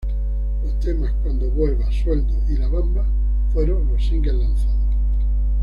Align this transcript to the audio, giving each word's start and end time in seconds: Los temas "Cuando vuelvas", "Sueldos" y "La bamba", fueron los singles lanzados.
Los 0.63 0.79
temas 0.79 1.13
"Cuando 1.21 1.47
vuelvas", 1.51 1.93
"Sueldos" 1.93 2.35
y 2.49 2.57
"La 2.57 2.67
bamba", 2.67 3.05
fueron 3.53 3.87
los 3.93 4.03
singles 4.03 4.33
lanzados. 4.33 4.95